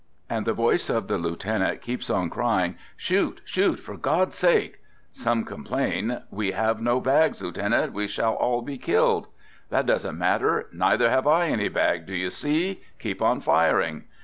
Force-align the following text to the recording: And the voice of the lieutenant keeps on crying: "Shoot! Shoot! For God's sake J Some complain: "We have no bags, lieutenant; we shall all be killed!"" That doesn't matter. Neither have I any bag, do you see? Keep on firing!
And 0.31 0.47
the 0.47 0.53
voice 0.53 0.89
of 0.89 1.07
the 1.07 1.19
lieutenant 1.19 1.83
keeps 1.83 2.09
on 2.09 2.31
crying: 2.31 2.75
"Shoot! 2.97 3.39
Shoot! 3.45 3.79
For 3.79 3.95
God's 3.97 4.35
sake 4.35 4.71
J 4.71 4.79
Some 5.13 5.45
complain: 5.45 6.23
"We 6.31 6.53
have 6.53 6.81
no 6.81 6.99
bags, 6.99 7.39
lieutenant; 7.43 7.93
we 7.93 8.07
shall 8.07 8.33
all 8.33 8.63
be 8.63 8.79
killed!"" 8.79 9.27
That 9.69 9.85
doesn't 9.85 10.17
matter. 10.17 10.67
Neither 10.73 11.07
have 11.11 11.27
I 11.27 11.49
any 11.49 11.69
bag, 11.69 12.07
do 12.07 12.15
you 12.15 12.31
see? 12.31 12.81
Keep 12.97 13.21
on 13.21 13.41
firing! 13.41 14.05